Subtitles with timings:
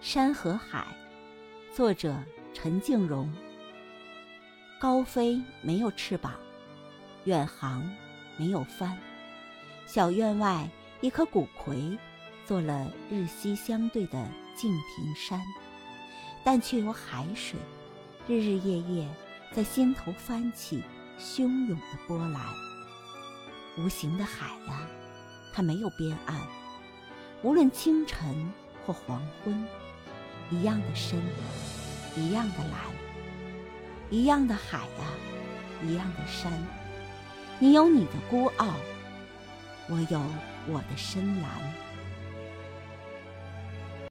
[0.00, 0.86] 山和海，
[1.74, 2.16] 作者
[2.54, 3.30] 陈静荣。
[4.80, 6.32] 高飞没有翅膀，
[7.24, 7.86] 远航
[8.38, 8.96] 没有帆。
[9.86, 10.66] 小院外
[11.02, 11.98] 一棵古葵，
[12.46, 14.26] 做了日夕相对的
[14.56, 15.38] 敬亭山，
[16.42, 17.60] 但却有海水，
[18.26, 19.06] 日日夜夜
[19.52, 20.82] 在心头翻起
[21.18, 22.40] 汹涌的波澜。
[23.76, 24.88] 无形的海呀，
[25.52, 26.40] 它没有边岸，
[27.42, 28.50] 无论清晨
[28.86, 29.62] 或黄昏。
[30.50, 31.18] 一样的深，
[32.16, 32.80] 一样的蓝，
[34.10, 35.06] 一样的海啊，
[35.86, 36.52] 一样的山。
[37.58, 38.66] 你有你的孤傲，
[39.88, 40.20] 我有
[40.66, 41.50] 我的深蓝。